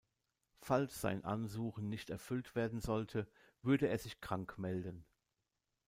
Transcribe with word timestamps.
Falls 0.57 0.99
sein 0.99 1.23
Ansuchen 1.23 1.87
nicht 1.87 2.09
erfüllt 2.09 2.55
werden 2.55 2.81
sollte, 2.81 3.27
würde 3.61 3.87
er 3.87 3.99
sich 3.99 4.19
krank 4.19 4.57
melden. 4.57 5.05